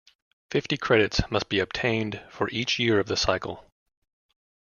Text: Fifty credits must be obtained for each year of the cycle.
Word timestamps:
Fifty 0.49 0.77
credits 0.77 1.21
must 1.29 1.47
be 1.47 1.59
obtained 1.59 2.23
for 2.31 2.49
each 2.49 2.79
year 2.79 2.99
of 2.99 3.05
the 3.05 3.15
cycle. 3.15 3.67